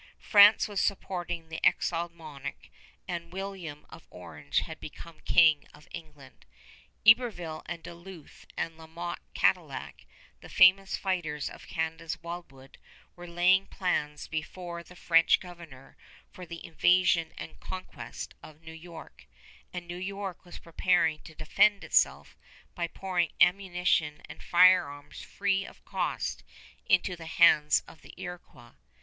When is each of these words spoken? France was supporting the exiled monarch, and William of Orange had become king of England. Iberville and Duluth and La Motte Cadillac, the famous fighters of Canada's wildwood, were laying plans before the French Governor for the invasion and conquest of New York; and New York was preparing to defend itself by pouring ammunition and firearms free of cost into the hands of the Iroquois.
France 0.17 0.67
was 0.67 0.81
supporting 0.81 1.47
the 1.49 1.63
exiled 1.63 2.11
monarch, 2.11 2.69
and 3.07 3.31
William 3.31 3.85
of 3.91 4.07
Orange 4.09 4.61
had 4.61 4.79
become 4.79 5.19
king 5.25 5.65
of 5.75 5.87
England. 5.91 6.43
Iberville 7.05 7.61
and 7.67 7.83
Duluth 7.83 8.47
and 8.57 8.79
La 8.79 8.87
Motte 8.87 9.21
Cadillac, 9.35 10.07
the 10.39 10.49
famous 10.49 10.97
fighters 10.97 11.51
of 11.51 11.67
Canada's 11.67 12.17
wildwood, 12.23 12.79
were 13.15 13.27
laying 13.27 13.67
plans 13.67 14.27
before 14.27 14.81
the 14.81 14.95
French 14.95 15.39
Governor 15.39 15.95
for 16.31 16.47
the 16.47 16.65
invasion 16.65 17.31
and 17.37 17.59
conquest 17.59 18.33
of 18.41 18.63
New 18.63 18.73
York; 18.73 19.27
and 19.71 19.87
New 19.87 19.97
York 19.97 20.43
was 20.43 20.57
preparing 20.57 21.19
to 21.19 21.35
defend 21.35 21.83
itself 21.83 22.35
by 22.73 22.87
pouring 22.87 23.33
ammunition 23.39 24.23
and 24.27 24.41
firearms 24.41 25.21
free 25.21 25.63
of 25.63 25.85
cost 25.85 26.41
into 26.87 27.15
the 27.15 27.27
hands 27.27 27.83
of 27.87 28.01
the 28.01 28.15
Iroquois. 28.19 28.71